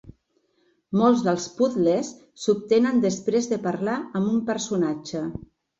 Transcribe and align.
Molts 1.01 1.21
dels 1.27 1.45
puzles 1.59 2.09
s'obtenen 2.45 3.07
després 3.07 3.53
de 3.55 3.63
parlar 3.69 4.03
amb 4.21 4.37
un 4.37 4.45
personatge. 4.53 5.29